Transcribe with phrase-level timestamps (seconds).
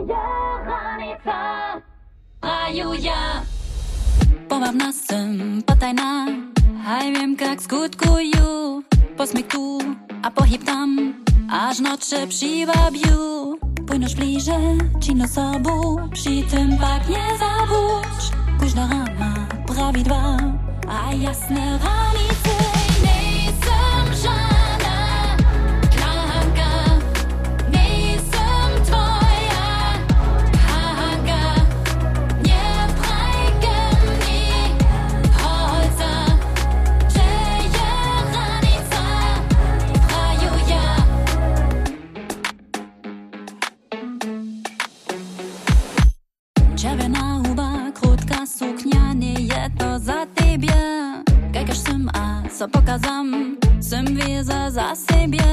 [0.00, 1.38] Radiohranice.
[2.42, 3.44] Rajuja.
[4.90, 6.26] Jsem, potajná,
[6.86, 8.82] aj vím, jak skutkuju.
[9.16, 9.78] Posmík tu
[10.22, 11.14] a pohyb tam,
[11.50, 13.58] aż nocze przywabiu.
[13.86, 14.58] Płyniesz blíže,
[15.00, 18.24] ci na sobą, przy tym pak nie zabudź.
[18.58, 20.36] Późna rama, pravidla.
[20.90, 22.59] a jasné ranice.
[52.60, 53.56] sa pokazam.
[53.80, 55.52] Sëm vjeza za sebje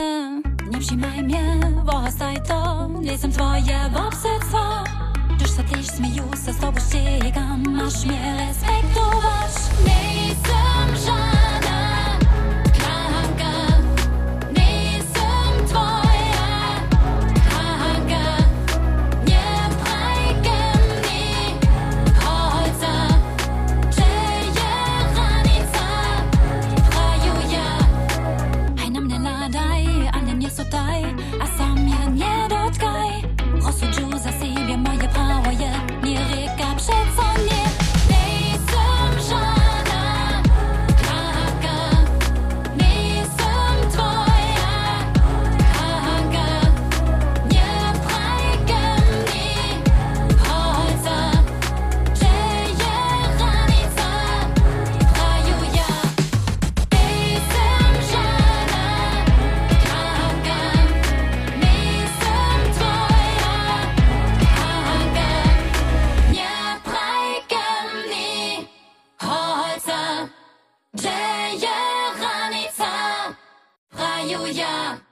[0.67, 1.45] Një fshimaj mje,
[1.87, 2.59] voha sa i to.
[2.99, 4.63] Ljesëm tvoje vopse co
[5.39, 8.36] Gjësh sa t'ishtë me ju, se s tobë shqe e kam ma shmje
[74.27, 75.06] 有呀。